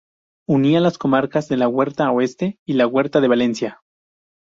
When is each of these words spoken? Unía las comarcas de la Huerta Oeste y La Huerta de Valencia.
Unía 0.49 0.79
las 0.79 0.97
comarcas 0.97 1.47
de 1.47 1.57
la 1.57 1.67
Huerta 1.67 2.09
Oeste 2.09 2.57
y 2.65 2.73
La 2.73 2.87
Huerta 2.87 3.21
de 3.21 3.27
Valencia. 3.27 3.81